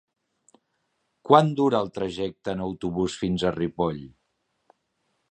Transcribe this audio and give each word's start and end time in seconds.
Quant 1.29 1.51
dura 1.59 1.81
el 1.85 1.91
trajecte 1.97 2.55
en 2.57 2.63
autobús 2.67 3.17
fins 3.25 3.45
a 3.45 3.55
Ripoll? 3.57 4.01